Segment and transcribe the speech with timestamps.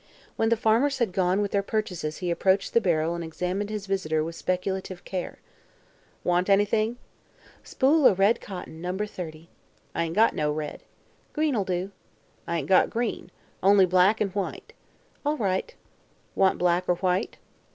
[0.35, 3.85] When the farmers had gone with their purchases he approached the barrel and examined his
[3.85, 5.37] visitor with speculative care.
[6.23, 6.97] "Want anything?"
[7.63, 9.51] "Spool o' red cotton, number thirty."
[9.95, 10.81] "Ain't got no red."
[11.33, 11.91] "Green'll do."
[12.49, 13.29] "Ain't got green.
[13.61, 14.73] Only black an' white."
[15.23, 15.71] "All right."
[16.33, 17.37] "Want black or white?"